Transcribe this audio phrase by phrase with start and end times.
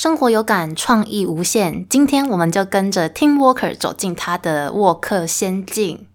[0.00, 1.84] 生活有感，创意无限。
[1.88, 6.06] 今天我们就跟着 Tim Walker 走进他的沃克仙境。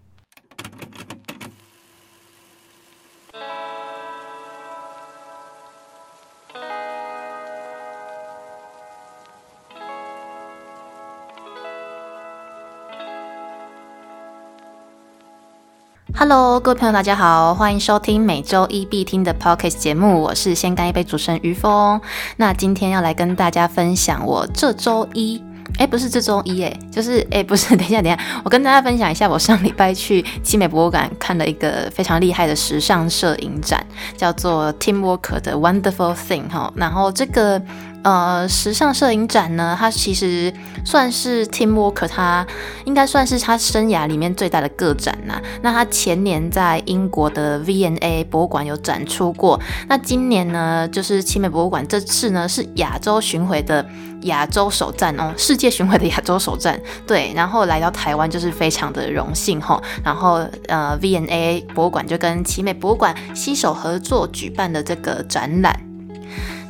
[16.26, 22.00] Hello，各位朋友，大家好，欢迎收听每周一必听的 Podcast 节目，我是先干一杯主持人于峰。
[22.38, 25.44] 那今天要来跟大家分享我这周一，
[25.78, 37.60] 哎，不是这周一，哎，就是哎，不是，等一下，等一下，我跟大家分享一下，我上礼拜去奇美博物馆看了一个非常厉害的时尚摄影展，叫做 Tim Walker 的 Wonderful Thing 哈，然后这个。
[38.04, 40.52] 呃，时尚摄影展呢，它其实
[40.84, 42.46] 算是 Tim Walker，他
[42.84, 45.40] 应该算是他生涯里面最大的个展呐。
[45.62, 49.58] 那他前年在英国的 V N A 博物馆有展出过，
[49.88, 53.84] 那今年呢，就是奇美博物馆这次呢是亚洲巡回的
[54.24, 56.78] 亚洲首站哦，世界巡回的亚洲首站。
[57.06, 59.82] 对，然后来到台湾就是非常的荣幸哈。
[60.04, 65.74] 然后呃 V N A 博物馆就跟奇美博物馆携手合作举办的这个展览。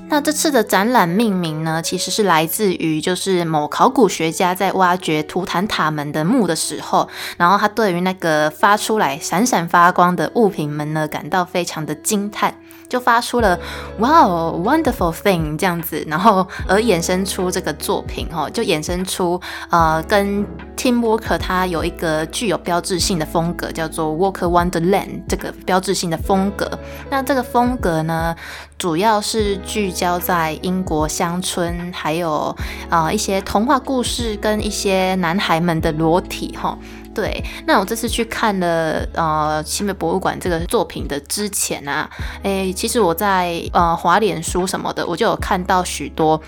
[0.06, 12.54] 那这次的展览命名呢，其实是来自于就是某考古学家在挖掘图坦塔门的墓的时候，然后他对于那个发出来闪闪发光的物品们呢，感到非常的惊叹。
[12.88, 13.58] 就发出了
[13.98, 19.40] 哇哦，wonderful thing 这样子，然后而衍生出这个作品哦，就衍生出
[19.70, 20.44] 呃，跟
[20.76, 26.70] Tim Walker 他有一个具有标志性的风格，叫做 Walker Wonderland 这个标志性的风格。
[27.10, 28.34] 那这个风格呢，
[28.78, 32.54] 主要是聚焦在英国乡村，还有
[32.90, 36.78] 啊一些童话故事跟一些男孩们的裸体哈。
[37.14, 42.10] 对，那我这次去看了呃新美博物馆这个作品的之前啊，
[42.42, 46.40] 诶，其实我在呃华脸书什么的，我就有看到许多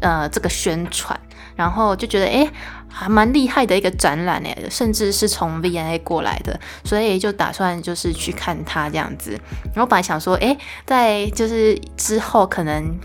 [0.00, 1.18] 呃这个宣传，
[1.56, 2.50] 然后就觉得诶
[2.88, 9.32] 还蛮厉害的一个展览诶，甚至是从 V N A 过来的，所以就打算就是去看它这样子。
[9.74, 12.98] 然后本来想说，诶，在就是之后可能。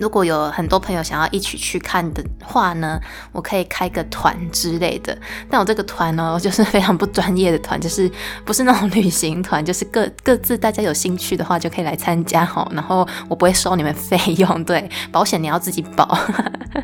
[0.00, 2.98] 如果有很多朋友想要一起去看的话呢，
[3.32, 5.16] 我可以开个团之类的。
[5.50, 8.10] 但我这个团呢， 就是非常不专业的团，就是
[8.44, 12.66] 不是那种旅行团，就是各 各自大家有兴趣的话就可以来参加哈。
[12.72, 16.18] 然后我不会收你们费用，对，保险你要自己保，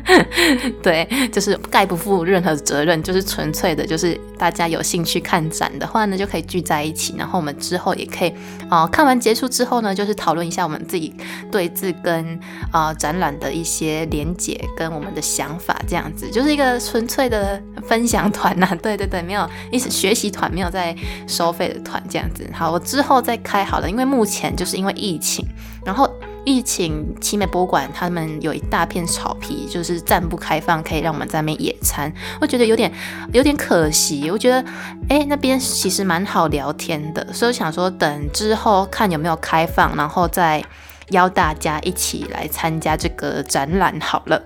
[0.83, 7.15] 对，就是概不负任何责任，就是纯粹的，就是大家有兴趣看展的话呢，就可以聚在一起。
[7.17, 8.33] 然后我们之后也可以
[8.69, 11.11] 啊，看完结束之后呢，就是讨论一下我们自己
[11.51, 12.39] 对字跟
[12.71, 13.06] 啊展。
[13.07, 18.77] 展览的一些连结跟我们的想法，这样子就是一个纯粹的分享团呐。
[18.83, 20.93] 对对对，没有一直学习团，没有在
[21.25, 22.45] 收费的团这样子。
[22.53, 25.47] 好，我之后再开好了，因为目前就是因为疫情，
[25.85, 26.05] 然后
[26.43, 32.11] 疫情奇美博物馆他们有一大片草皮，就是暂不开放，可以让我们在那边野餐。
[32.41, 32.91] 我觉得有点
[33.31, 34.29] 有点可惜。
[34.29, 34.61] 我觉得
[35.07, 40.61] 哎，那边其实蛮好聊天的，所以想说等之后看有没有开放，然后再。
[41.09, 44.41] 邀大家一起来参加这个展览好了。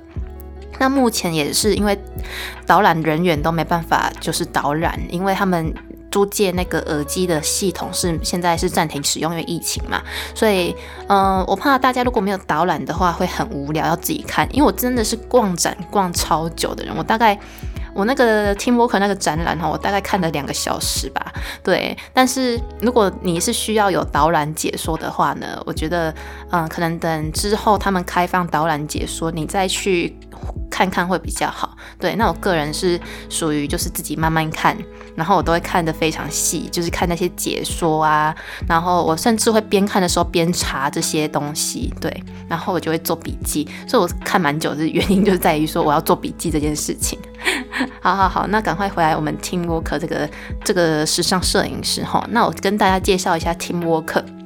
[0.79, 1.97] 那目前也是因为
[2.65, 5.73] 导览人员都没办法，就是导览，因为他们
[6.09, 10.01] 租借那个耳机的系统是现在是暂停使用，因为疫情嘛。
[10.33, 10.75] 所以，
[11.07, 14.47] 嗯，我怕大家如果没有导览的话会很无聊，要自己看。
[14.51, 17.39] 因为我真的是逛展逛超久的人，我大概。
[17.93, 21.33] 我那个 teamwork 那个展览哈，我大概看了两个小时吧。
[21.63, 26.13] 对，但是如果你是需要有导览解说的话呢，我觉得，
[26.51, 30.15] 嗯，可能等之后他们开放导览解说，你再去
[30.81, 31.75] 看看会比较好。
[31.99, 32.99] 对，那我个人是
[33.29, 34.75] 属于就是自己慢慢看，
[35.15, 38.35] 然后我都会看得非常细，就是看那些解说啊，
[38.67, 41.93] 然后我甚至会边看的时候边查这些东西。
[42.01, 47.19] 对，然后我就会做笔记，所以我看蛮久的原因就是在于说我要做笔记这件事情。
[48.01, 50.29] 好好好，那赶快回来，我们 Tim Walker 这个
[50.63, 54.40] 这个时尚摄影师哈，那我跟大家介绍一下 Tim Walker。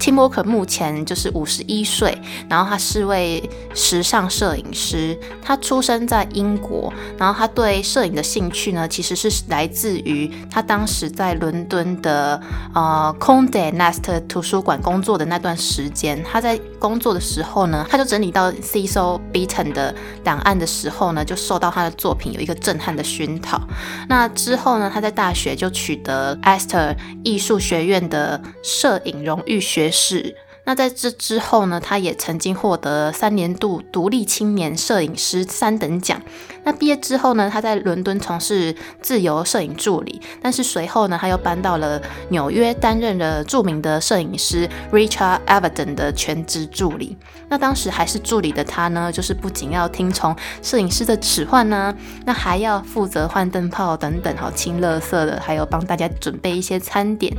[0.00, 2.18] Tim Walker 目前就是五十一岁，
[2.48, 5.16] 然后他是位时尚摄影师。
[5.42, 12.40] 他出生在英国，然后他对摄影的兴趣呢，其实是来自于他当时在伦敦的
[12.74, 16.24] 呃 Conde Nast 图书馆工作的那段时间。
[16.24, 19.94] 他在工作的时候呢，他就整理到 Cecil Beaton 的
[20.24, 23.60] 档案的时候呢，就受到他的作品有一个震撼的熏陶。
[24.08, 29.89] 那之后呢，他在大学就取得 Aster 艺术学院的摄影荣誉学。
[29.90, 36.20] 是，那在这之后呢，他也曾经获得三年度独立青年摄影师三等奖。
[36.62, 47.16] 那毕业之后呢，他在伦敦从事自由摄影助理，但是随后呢，他又搬到了纽约，担任了著名的摄影师 Richard Avedon 的全职助理。
[47.48, 51.92] 那当时还是助理的他呢，就是不仅要听从摄影师的使唤呢，
[52.26, 57.34] 那还要负责换灯泡等等，好清垃圾的，还有帮大家准备一些餐点。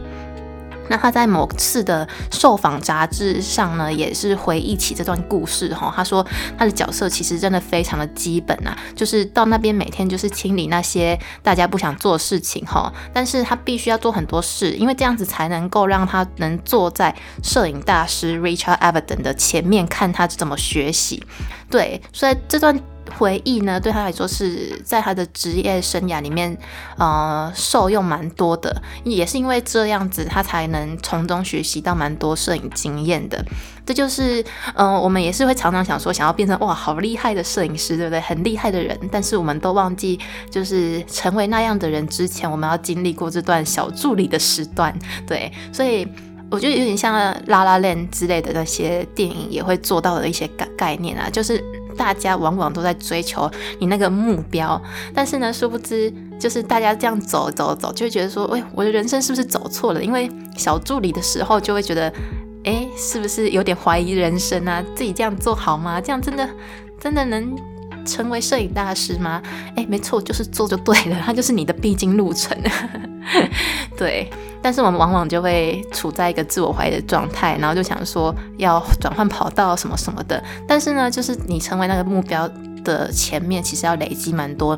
[0.91, 5.91] 那他在某次的受访杂志上呢，也是回忆起这段故事哈。
[5.95, 6.25] 他说
[6.57, 12.91] 他的角色其实真的非常的基本啊，就是到那边每天就是清理那些大家不想做事情哈。
[13.13, 21.23] 但是他必须要做很多事，因为这样子才能够让他能坐在摄影大师 Richard Avedon 的前面看他怎么学习。
[21.69, 22.77] 对，所以这段。
[23.17, 26.57] 回忆呢，对他来说是在他的职业生涯里面，
[26.97, 28.81] 呃，受用蛮多的。
[29.03, 33.43] 也是因为这样子，他才能从中学习到蛮多摄影经验的。
[33.85, 34.43] 这就是，
[34.75, 38.21] 嗯，我们也是会常常想说，想要变成哇，好厉害的摄影师，对不对？
[38.21, 40.19] 很厉害的人，但是我们都忘记，
[40.49, 44.97] 就是成为那样的人之前，我们要经历过这段小助理的时段。
[45.27, 46.07] 对，所以
[46.49, 47.15] 我觉得有点像
[47.47, 51.61] 《拉拉链》之类的那些电影也会做到的一些概概念啊，就是。
[52.01, 53.47] 大家往往都在追求
[53.79, 54.81] 你那个目标，
[55.13, 60.03] 但是呢，殊不知就是大家这样走走走，就会觉得说，哎，我的人生是不是走错了？
[60.03, 60.27] 因为
[60.57, 62.11] 小助理的时候就会觉得，
[62.63, 64.83] 哎，是不是有点怀疑人生啊？
[64.95, 66.01] 自己这样做好吗？
[66.01, 66.49] 这样真的
[66.99, 67.55] 真的能
[68.05, 69.41] 成为摄影大师吗？
[69.75, 72.57] 哎，没错，就是做就对了， 它就是你的必经路程。
[73.97, 74.29] 对，
[74.61, 80.43] 但是我们往往就会处在一个自我怀疑的状态，然后就想说要转换跑道什么什么的。
[80.67, 82.49] 但是呢，就是你成为那个目标
[82.83, 84.77] 的前面，其实要累积蛮多。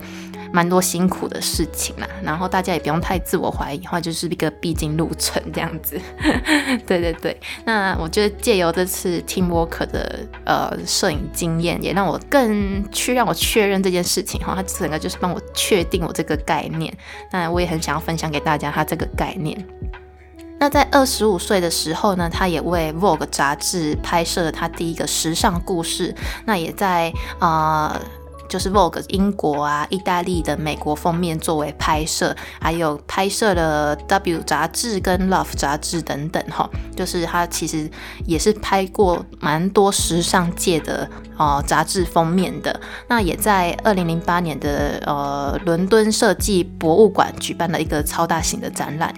[0.53, 5.99] 蛮多辛苦的事情啦，然后大家也不用太自我怀疑，话就是一个必经路程这样子。
[6.85, 7.35] 对对对，
[7.65, 16.95] 那我觉得借由这次 Team Work 的呃摄影经验，也让我更去让我确认这件事情哈，他整个就是帮我确定我这个概念。
[17.31, 19.57] 那我也很想要分享给大家他这个概念。
[20.59, 26.13] 那在二十五岁的时候呢，他也为 Vogue 杂志拍摄了他第一个时尚故事。
[26.45, 27.99] 那也在啊。
[28.53, 36.69] 就是 Vogue 英国啊、意大利的美国封面作为拍摄，还有拍摄了 W 杂志跟 Love 杂志等等哈。
[36.95, 37.89] 就是他其实
[38.27, 42.79] 也是拍过蛮多时尚界的哦杂志封面的。
[43.07, 49.11] 那也在二零零八年的呃伦敦设计博物馆举办了一个超大型的展览。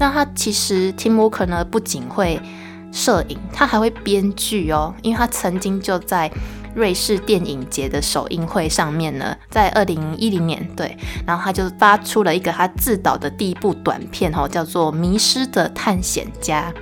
[0.00, 2.42] 那他其实 Tim Walker 呢不仅会
[2.90, 6.28] 摄影，他还会编剧哦，因为他曾经就在。
[6.74, 10.96] 瑞士电影节的首映会上面呢，在二零一零年，对，
[11.26, 16.72] 然后他就发出了一个他自导的第一部短片，哈，叫做《迷失的探险家》。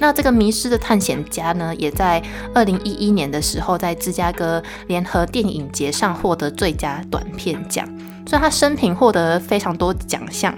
[0.00, 2.22] 那这个《迷失的探险家》呢，也在
[2.54, 7.84] 二零一一年的时候，在芝加哥联合电影节上获得最佳短片奖，
[8.24, 10.54] 所以他生平获得非常多奖项。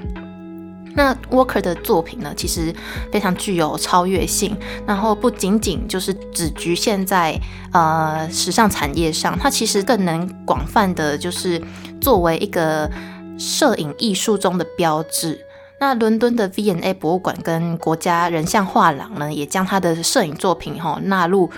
[0.94, 2.74] 那 Walker 的作品呢，其实
[3.12, 4.56] 非常具有超越性，
[4.86, 7.38] 然后不仅仅就是只局限在
[7.72, 11.62] 呃时尚产业上，它其实更能广泛的就是
[12.00, 12.90] 作为一个
[13.38, 15.46] 摄影艺术中的标志。
[15.78, 21.50] 那伦敦的 V&A 博物馆跟国家人像画廊呢，也将他的摄影作品哈纳入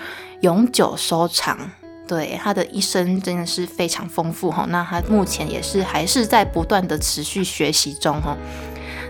[0.42, 1.58] 永久收藏。
[2.06, 8.36] 对他的一生真的是非常丰富哈，那他目前也是还是在不断的持续学习中哈。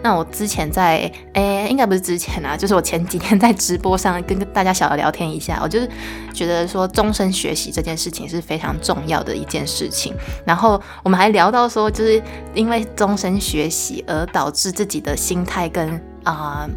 [0.02, 5.88] 那我之前在，诶，应该不是之前啊，就是我前几天在直播上跟大家小聊聊天一下，我就是
[6.34, 10.12] 觉得说终身学习这件事情是非常重要的一件事情。
[10.44, 12.20] 然后我们还聊到说，就是
[12.52, 16.68] 因为终身学习而导致自己的心态跟啊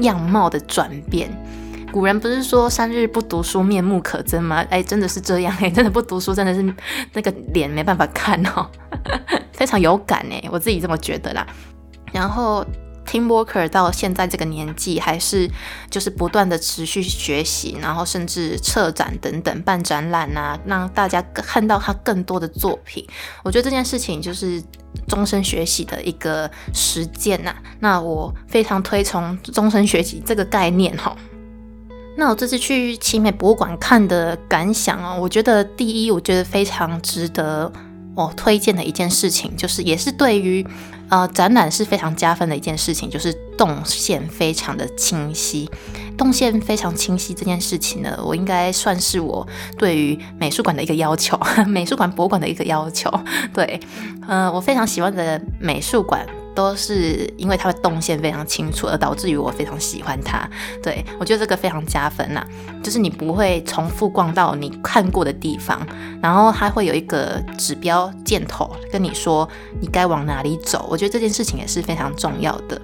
[0.00, 1.30] 样貌的转变。
[1.92, 4.64] 古人不是说三日不读书面目可憎吗？
[4.70, 6.74] 哎，真的是这样哎，真的不读书真的是
[7.12, 8.66] 那个脸没办法看哦，
[9.52, 11.46] 非常有感哎，我自己这么觉得啦。
[12.12, 12.64] 然后
[13.06, 15.50] ，Tim Walker 到现在这个年纪，还是
[15.90, 23.06] 就是不断的持续学习，然后甚至策展等等办展览啊，让大家看到他更多的作品。
[23.42, 24.62] 我觉得这件事情就是
[25.08, 27.54] 终身学习的一个实践呐。
[27.80, 31.16] 那我非常推崇终身学习这个概念哈。
[32.16, 37.72] 那我这次去奇美博物馆看的感想哦，我觉得第一，我觉得非常值得。
[38.14, 40.62] 我推荐的一件事情，就是也是对于
[41.12, 45.70] 呃展览是非常加分的一件事情，就是动线非常的清晰。
[46.16, 51.38] 动线非常清晰这件事情呢，我应该算是我对于美术馆的一个要求，
[51.68, 53.12] 美术馆博物馆的一个要求。
[53.52, 53.78] 对，
[54.26, 60.48] 呃，我非常喜欢的美术馆都是因为它的动线非常清楚，而导致于我非常喜欢它。
[60.82, 62.44] 对我觉得这个非常加分呐，
[62.82, 65.86] 就是你不会重复逛到你看过的地方，
[66.22, 69.48] 然后它会有一个指标箭头跟你说
[69.80, 70.86] 你该往哪里走。
[70.90, 72.80] 我觉得这件事情也是非常重要的。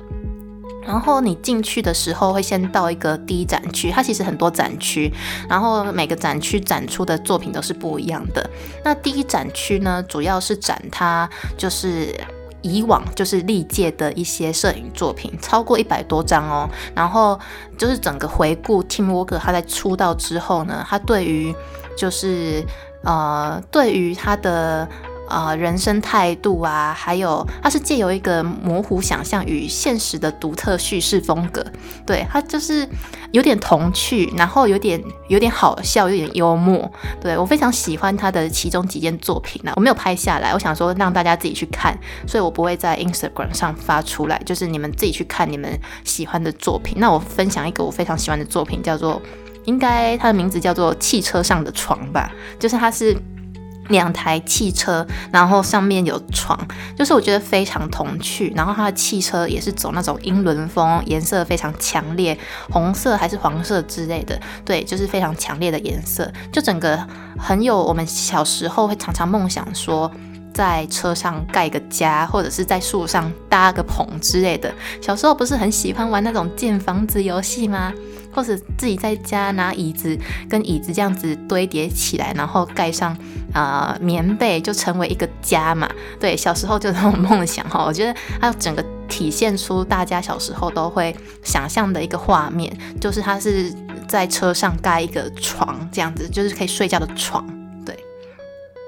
[0.87, 5.13] 然后你进去的时候会先到一个第一展区，它其实很多展区，
[5.47, 8.49] 然后每个展区展出的作品都是不一样的。
[8.83, 12.19] 那第一展区呢，主要是展它就是
[12.63, 16.69] 以往就是历届的一些摄影作品，超过一百多张哦。
[16.95, 17.39] 然后
[17.77, 21.55] 就是整个回顾 Tim Walker 他在出道之后呢，他对于
[21.97, 22.65] 就是
[23.03, 24.89] 呃对于他的。
[25.29, 31.65] 呃，人生态度啊，还有它是借由一个模糊想象与现实的独特叙事风格，
[32.07, 32.89] 对它就是
[33.33, 39.73] 有点童趣，然后有点有点好笑，有点幽默，对我非常喜欢他的其中几件作品呢。
[39.77, 46.99] 我没有拍下来，我想说让大家自己去看，所以我不会在 Instagram 上发出来，就是你们自己去看你们喜欢的作品。
[46.99, 49.21] 那我分享一个我非常喜欢的作品，叫做
[49.65, 53.17] 应该它的名字叫做《汽车上的床》吧，就是它是。
[53.89, 56.59] 两台汽车，然后上面有床，
[56.97, 58.53] 就是我觉得非常童趣。
[58.55, 62.39] 然后它的汽车也是走那种英伦风，颜色非常强烈，
[62.71, 66.31] 红色还是黄色之类的，对，就是非常强烈的颜色。
[66.53, 66.99] 就整个
[67.39, 70.11] 很有我们小时候会常常梦想说，
[70.53, 74.73] 在车上盖个家，或者是在树上搭个棚之类的。
[75.01, 77.93] 小时候不是很喜欢玩那种建房子游戏吗？
[78.39, 80.17] 或者自己在家拿椅子
[80.49, 83.19] 跟椅子这样子堆叠起来，然后盖上
[83.53, 85.91] 啊棉被，就成为一个家嘛。
[86.21, 93.75] 对，小时候就那种梦想哈，我觉得它整个体现出大家小时候都会想象的一个画面，就是它是
[94.07, 97.45] 在车上盖一个床，这样子就是可以睡觉的床。
[97.85, 97.99] 对，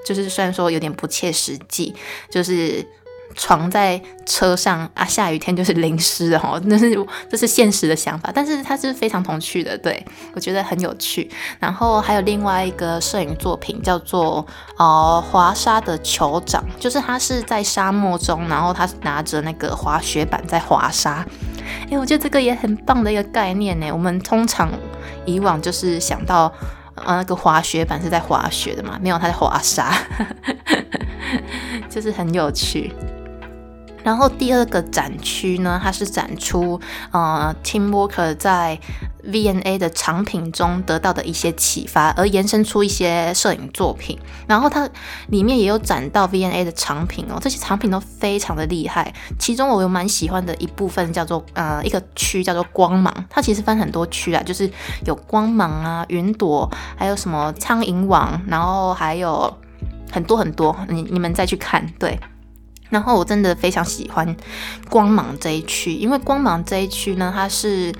[0.05, 1.93] 就是虽然说有点不切实际，
[2.29, 2.87] 就是。
[3.35, 6.93] 床在车上啊，下雨天就是淋湿哦，那是
[7.29, 11.29] 这是现实的想法，但是它是非常童趣的，对我觉得很有趣。
[11.59, 14.45] 然后还有另外一个摄影作品叫做
[14.77, 21.25] 呃滑沙的酋长，就是他是在沙漠中，然后他拿着那个滑雪板在滑沙。
[21.89, 23.91] 哎，我觉得这个也很棒的一个概念呢。
[23.91, 24.71] 我们通常
[25.25, 26.51] 以往就是想到
[26.95, 29.93] 呃那个滑雪板是在滑雪的嘛，没有他在滑沙，
[31.89, 32.93] 就是很有趣。
[34.03, 36.79] 然后第二个展区呢，它是展出
[37.11, 38.79] 呃，Tim Walker 在
[39.23, 44.17] VNA 的藏品中得到的一些启发，而延伸出一些摄影作品。
[44.47, 44.89] 然后它
[45.27, 49.13] 里面也有展到 VNA 的藏品哦，这些藏品都非常的厉害。
[49.37, 54.69] 其中我有蛮喜欢的一部分叫做呃一个区叫做光芒，它其实分很多区啊，就是
[55.05, 59.55] 有光芒啊、云朵，还有什么苍蝇网，然后还有
[60.11, 62.19] 很多很多，你你们再去看，对。
[62.91, 64.35] 然后我真的非常喜欢
[64.89, 67.91] 光芒这一区，因为光芒这一区呢，它是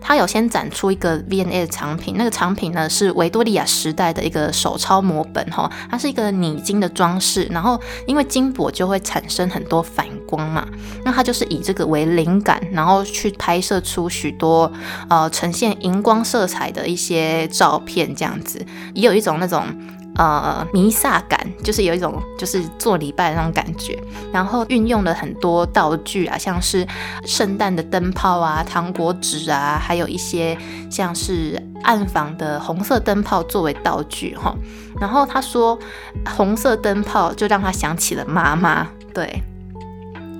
[0.00, 10.68] 它有先展出一个 V N A 的藏品，那个藏品呢是维多利亚时代的一个手抄模本哈，它是一个拟金的装饰，然后因为金箔就会产生很多反光嘛，
[11.04, 14.70] 那它就是以这个为灵感，然后去拍摄出许多
[15.08, 19.66] 呃呈现荧光色彩的一些照片，这样子也有一种那种。
[20.16, 23.98] 呃，弥撒感就是有一种就是做礼拜那种感觉，
[24.32, 26.86] 然后运用了很多道具啊，像是
[27.26, 30.56] 圣诞的灯泡啊、糖果纸啊，还有一些
[30.90, 34.54] 像是暗房的红色灯泡作为道具哈。
[35.00, 35.78] 然后他说，
[36.36, 39.42] 红色灯泡就让他想起了妈妈，对。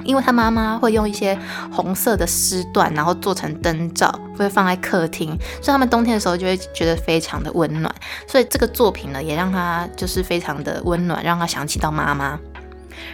[0.04, 1.38] 因为他妈妈会用一些
[1.72, 5.30] 红色的丝缎，然后做成灯罩，会放在客厅，
[5.62, 7.94] 所以他们冬天的时候就会觉得非常的温暖。
[8.26, 12.38] 所以这个作品呢，也让他就是非常的温暖，让他想起到妈妈。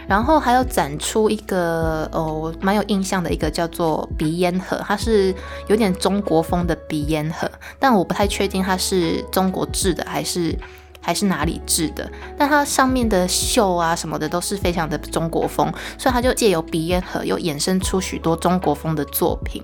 [0.07, 5.33] 然后还有展出一个哦，蛮有印象的一个叫做鼻烟盒，它是
[5.67, 10.57] 有点中国风的鼻烟盒，但我不太确定它是中国制的还是。
[11.01, 12.09] 还是哪里制的？
[12.37, 19.61] 但它上面的绣啊什么的都是非常的中国风，所以它就借由鼻烟盒又衍生出许多中国风的作品。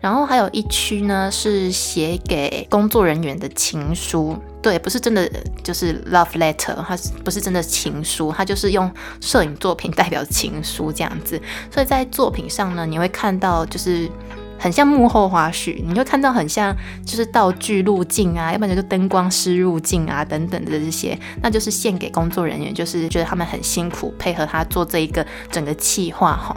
[0.00, 5.30] 然后还有一区呢是写给工作人员的情书，对，不是真的
[5.62, 6.94] 就是 love letter，它
[7.24, 11.40] 不是真的情书，它就是用摄影作品代表情书这样子。
[11.70, 14.10] 所以在作品上呢，你会看到就是。
[14.58, 26.56] 很像幕后花絮，你会看到很像就是道具路径啊，要不然就灯光师入镜啊等等的这些，那就是献给工作人员，就是觉得他们很辛苦，配合他做这一个整个企划哈。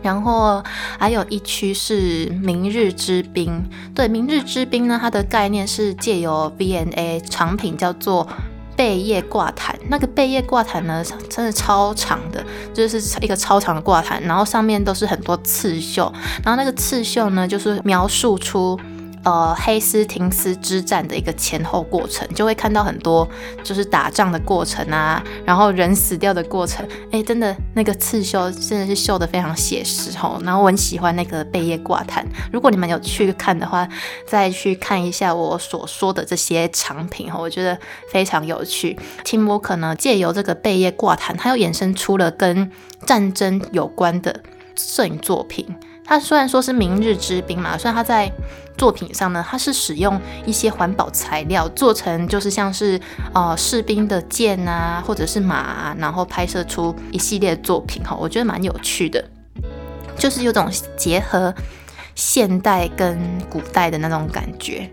[0.00, 0.60] 然后
[0.98, 3.62] 还有一区是明日之冰，
[3.94, 8.26] 对，明日之冰呢，它的概念是借由 V N A 产品叫做
[8.76, 9.78] 贝叶挂毯。
[9.88, 16.12] 那个贝叶挂毯呢，真的超长的，就是一个超长的挂毯，然后上面都是很多刺绣，
[16.44, 18.78] 然后那个刺绣呢，就是描述出。
[19.24, 23.28] 呃，黑斯廷斯之战的一个前后过程，就会看到很多
[23.62, 30.40] 就是打仗的过程啊，然后人死掉的过程，哎，真的那个刺绣真的是绣的非常写实吼。
[30.42, 33.88] 然后我很喜欢那个贝叶挂毯，如果你们有去看的话，
[34.26, 37.78] 再去看一下我所说的这些藏品哈，我觉得
[38.10, 38.98] 非常有趣。
[39.24, 42.72] Tim w a l k 呢，借由这个贝叶挂毯，它又衍生出了跟
[43.06, 44.40] 战争有关的
[44.74, 45.76] 摄影作品。
[46.04, 48.30] 它虽然说是明日之兵嘛，虽然它在
[48.76, 53.00] 作品上呢，它是使用一些环保材料做成，就是像是
[53.32, 59.24] 呃士兵的剑啊，或者是马，然后拍摄出一系列作品哈，我觉得蛮有趣的，
[60.18, 61.54] 就是有种结合
[62.14, 63.18] 现代跟
[63.48, 64.90] 古代的那种感觉。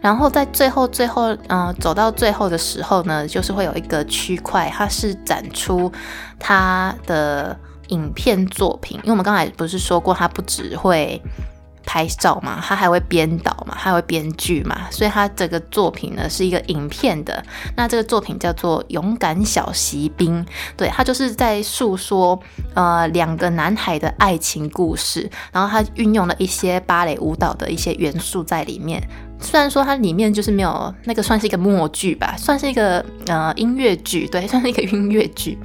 [0.00, 5.92] 然后在最后最后，嗯，走到最后的时候呢，就是会有一个区块，它是展出
[6.38, 7.58] 它的。
[7.92, 11.20] 影片作品，因为我们刚才不是说过，他不只会
[11.84, 17.44] 拍照嘛，他还会编导嘛，还会编剧嘛，所以他这个作品呢是一个影片的。
[17.76, 20.44] 那这个作品叫做《勇敢小骑兵》，
[20.76, 22.38] 对他就是在诉说
[22.74, 29.02] 呃两个男孩的爱情故事，然后他运用了一些芭蕾舞蹈的一些元素在里面。
[29.44, 35.58] 虽然说它里面就是没有那个算是一个默剧吧，算是一个呃音乐剧，对，算是一个音乐剧。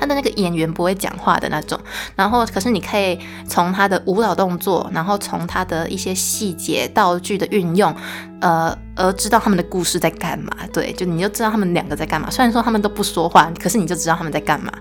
[0.00, 1.78] 他的那个演员不会讲话的那种，
[2.16, 7.94] 然后可是你可以从他的舞蹈动作，然后从他的一些细节道具的运用，
[8.40, 10.50] 呃，而知道他们的故事在干嘛。
[10.72, 12.30] 对，就你就知道他们两个在干嘛。
[12.30, 14.72] 虽然说他们都不说话，可是你就知道他们在干嘛。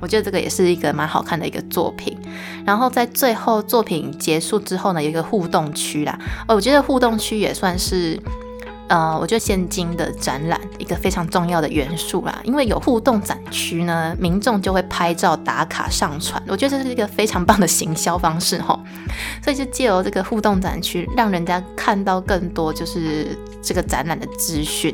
[0.00, 2.16] 我觉得这个也是一个蛮好看的一个作品。
[2.64, 6.18] 然后在最后作品结束之后呢，有一个互动区啦。
[6.48, 8.18] 哦，我觉得互动区也算是。
[8.90, 18.76] 呃，我觉得现今的展览一个非常重要的元素啦，因为有互动展区呢，民众就会拍照打卡上传，我觉得这是一个非常棒的行销方式哈。
[19.44, 24.92] 所以就借由这个互动展区，让人家看到更多就是这个展览的资讯。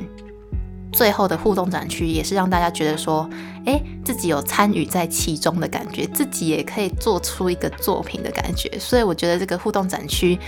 [0.93, 3.27] 最后的互动展区也是让大家觉得说，
[3.65, 8.71] 哎，自己有参与在其中的感觉，自己也可以做出一个作品的感觉。
[8.79, 10.39] 所以我觉得这个互动展区。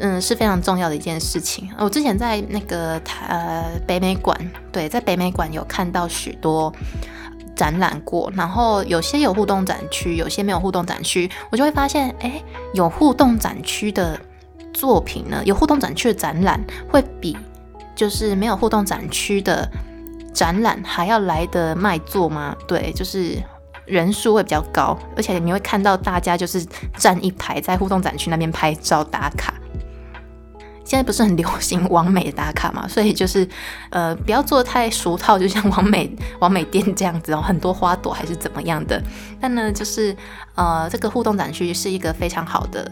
[0.00, 1.68] 嗯，是非常重要的一件事情。
[1.78, 4.38] 我之前在那个呃北美馆，
[4.70, 6.72] 对，在北美馆有看到许多
[7.56, 12.40] 展览过，然后有些有互动展区，有些没有互动展区，我就会发现，哎，
[12.72, 14.18] 有互动展区的
[14.72, 17.36] 作品呢，有互动展区的展览会比
[17.96, 19.68] 就是没有互动展区的
[20.32, 22.54] 展览还要来的卖座吗？
[22.68, 23.36] 对，就是
[23.84, 26.64] 人数会比较高，而且你会看到大家就是
[26.96, 29.52] 站一排在互动展区那边拍照打卡。
[30.88, 33.46] 现在不是很流行完美打卡嘛， 所以就是，
[33.90, 38.98] 呃，不要做太俗套，就像完美完美店这样子哦，很多花朵还是怎么样的。
[39.38, 40.16] 但呢，就是
[40.54, 42.90] 呃，这个互动展区是一个非常好的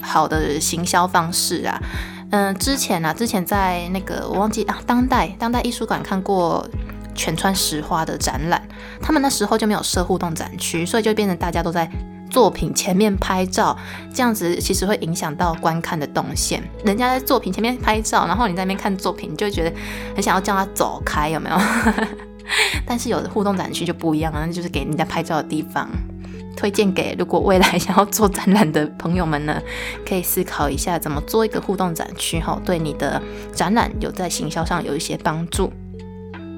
[0.00, 1.82] 好的行销方式啊。
[2.30, 6.64] 嗯，之前啊，之前在那个我忘记啊，当代当代艺术馆看过
[7.12, 8.62] 全川石花的展览，
[9.00, 11.90] 他们那时候就没有设互动展区，所以就变成大家都在。
[12.32, 13.76] 作品前面拍照，
[14.12, 16.62] 这样子其实会影响到观看的动线。
[16.82, 19.76] 人家在作品前面拍照，然后你在那边看作品，你就觉得
[20.14, 21.56] 很想要叫他走开，有没有？
[22.86, 25.88] 但是有的互动展区就不一样了，那就是给人家拍照的地方。
[26.56, 29.60] 推荐给如果未来想要做展览的朋友们呢，
[30.06, 33.20] 可以思考一下怎么做一个互动展区，哈，对你的
[33.54, 35.72] 展览有在行销上有一些帮助。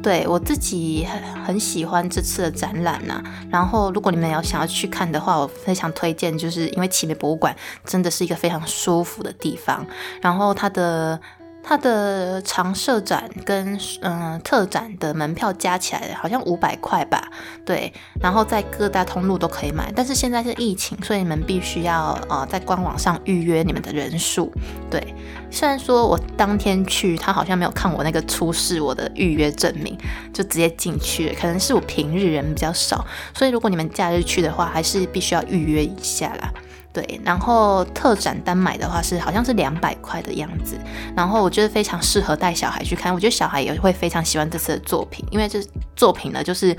[0.05, 9.85] 对我自己很很喜欢这次的展览呐，然后如果你们要想要去看的话，我非常推荐，就是因为奇美博物馆真的是一个非常舒服的地方，
[10.21, 11.19] 然后它的。
[11.67, 17.27] 它的常设展跟嗯特展的门票加起来好像五百块吧，
[17.65, 24.53] 对，然后在各大通路都可以买，但是现在是疫情，所以你们必须要呃在官网上预约你们的人数，
[24.91, 25.03] 对。
[25.51, 29.97] 虽然说我当天去，他好像没有看我那个出示我的预约证明，
[30.33, 36.53] 就直接进去了，可能是我平日人比较少，所以如果你们假日去的话，还是必须要预约一下啦。
[36.95, 40.79] 对，然后特展单买的话是好像是两百块的样子，
[41.17, 45.61] 然后我觉得非常适合带小孩去看，我觉得小孩也会非常喜欢这次的作品，因为这
[45.97, 46.75] 作品呢就是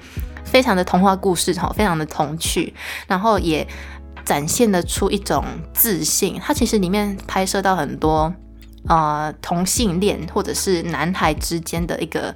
[0.45, 2.73] 非常的童话故事哈，非常的童趣，
[3.07, 3.67] 然后也
[4.23, 6.39] 展现得出一种自信。
[6.41, 8.33] 它其实里面拍摄到很多
[8.87, 12.33] 呃同性恋或者是男孩之间的一个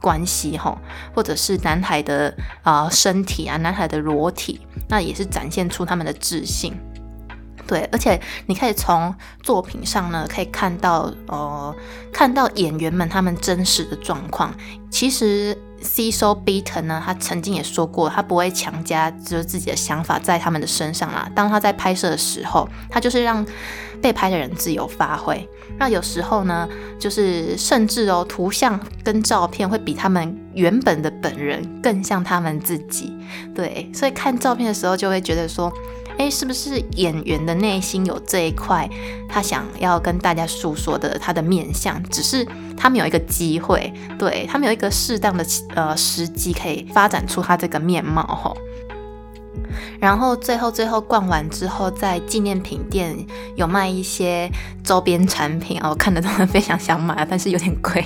[0.00, 0.80] 关系哈，
[1.14, 6.72] 或者是男孩的啊身体啊，男孩的裸体，那也是展现出他们的自信。
[7.68, 11.76] 对，而且你可以从作品上呢，可以看到，呃，
[12.10, 14.52] 看到演员们他们真实的状况。
[14.90, 16.10] 其实 C.
[16.10, 21.30] So Beaton 呢，他曾经也说过，他不会强加就是自己的想法在他们的身上啦。
[21.34, 23.44] 当他在拍摄的时候，他就是让
[24.00, 25.46] 被拍的人自由发挥。
[25.78, 26.66] 那有时候呢，
[26.98, 33.14] 就是甚至哦，图像跟照片会比他们原本的本人更像他们自己。
[33.54, 35.70] 对，所以看照片的时候就会觉得说。
[36.18, 38.90] 哎，是不是演员的内心有这一块，
[39.28, 42.44] 他想要跟大家诉说的他的面相，只是
[42.76, 48.56] 他们有一个机会，对他们有一个适当的呃时机可以发展出他这个面貌吼。
[50.00, 53.16] 然后最后最后逛完之后，在纪念品店
[53.54, 54.50] 有卖一些
[54.82, 58.04] 周边产品哦，我看的真的非常想买，但是有点贵，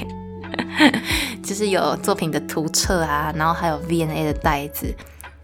[1.42, 4.94] 就是有作品的图册啊，然后还有 VNA 的袋子，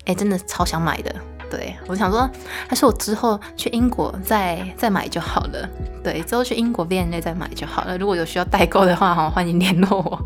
[0.05, 1.15] 哎，真的超想买的。
[1.51, 2.29] 对，我想说，
[2.69, 5.69] 还是我之后去英国再再买就好了。
[6.05, 7.97] 对，之后去英国 V N A 再买就好了。
[7.99, 10.19] 如果有需要代购的话， 哈，欢迎联络我。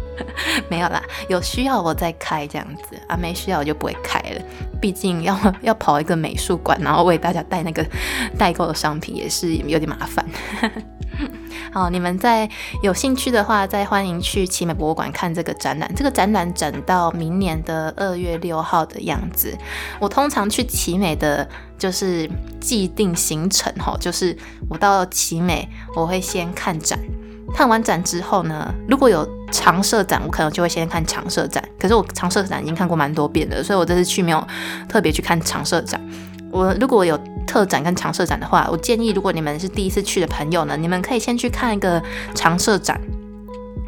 [0.68, 4.40] 没有啦，有需要我再开这样子啊，没需要我就不会开了。
[4.80, 7.84] 毕竟要 要跑一个美术馆，然后为大家带那个
[8.38, 10.24] 代购的商品，也是有点麻烦。
[11.72, 12.46] 好，你们在
[12.82, 15.90] 有兴趣的话，再欢迎去奇美博物馆看这个展览。
[15.96, 19.56] 这个展览展到明年的二月六号的样子。
[19.98, 22.30] 我通常去奇美的，就是
[22.60, 24.36] 既定行程哈，就是
[24.68, 26.98] 我到奇美，我会先看展，
[27.54, 31.66] 看完展之后呢，如果有常设展，我可能就会先看常设展。
[31.80, 34.46] 可是我常设展已经看过蛮多遍了，所以我这次去没有
[34.90, 35.98] 特别去看常设展。
[36.52, 42.00] 我如果有特展跟常设展的话，我建议如果你们是第一次去的朋友呢，你们可以先去看一个
[42.34, 43.00] 常设展。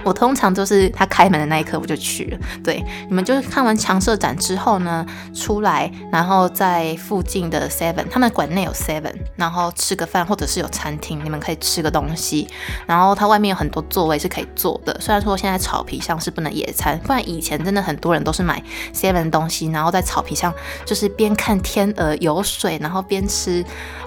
[0.05, 2.38] 我通常都是他开门的那一刻我就去了。
[2.62, 12.47] 对，你们就是看完强设展之后呢，出来，然后在附近的 Seven，他们馆内有 Seven，然后吃个饭，或者是有餐厅，你们可以吃个东西。
[12.87, 14.95] 然后它外面有很多座位是可以坐的。
[15.01, 18.62] 虽然说现在草皮上是不能野餐，不然以前真的很多人都是买
[18.93, 20.53] Seven 东西，然后在草皮上
[20.85, 23.64] 就是边看天鹅游水，然后边吃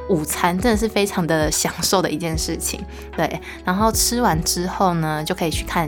[0.10, 2.80] 午餐，真的是非常的享受的一件事情。
[3.16, 5.87] 对，然后吃完之后呢，就可以去看。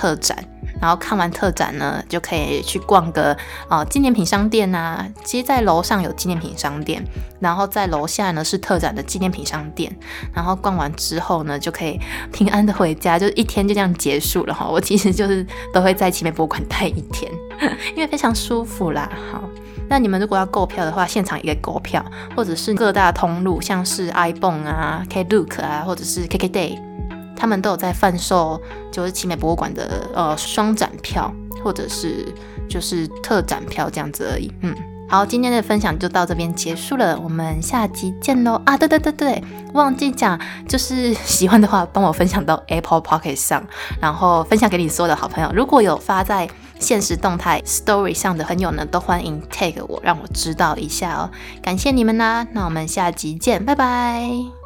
[0.00, 0.34] 特展，
[0.80, 3.36] 然后看完特展呢，就可以去逛个
[3.68, 5.06] 啊纪念品商店啊。
[5.24, 7.04] 其实，在楼上有纪念品商店，
[7.38, 9.94] 然后在楼下呢是特展的纪念品商店。
[10.34, 12.00] 然后逛完之后呢，就可以
[12.32, 14.66] 平安的回家，就一天就这样结束了哈。
[14.66, 17.30] 我其实就是都会在奇美博物馆待一天，
[17.94, 19.06] 因为非常舒服啦。
[19.30, 19.44] 好，
[19.86, 22.02] 那你们如果要购票的话，现场也可以购票，
[22.34, 26.89] 或者是各大通路，像是 iPhone 啊、Klook 啊，或者是 KKday。
[27.40, 28.60] 他们都有在贩售，
[28.92, 31.32] 就是奇美博物馆的呃双展票，
[31.64, 32.26] 或者是
[32.68, 34.52] 就是特展票这样子而已。
[34.60, 34.76] 嗯，
[35.08, 38.60] 好，今天的分享就到这边结束了，我们下集见喽！
[38.66, 43.64] 啊，对对对对，忘记讲，就是喜欢的话帮我分享到 Apple Pocket 上，
[43.98, 45.50] 然后分享给你所有的好朋友。
[45.54, 46.46] 如果有发在
[46.78, 51.30] 现实动态 Story 上的朋友呢，都欢迎 tag 我，让我知道一下哦。
[51.62, 54.59] 感谢你们啦，那我们下集见，拜拜。